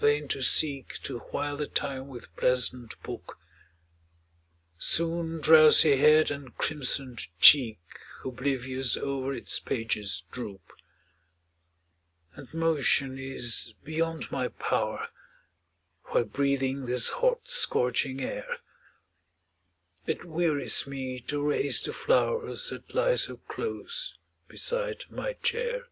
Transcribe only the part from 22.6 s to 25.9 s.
That lie so close beside my chair.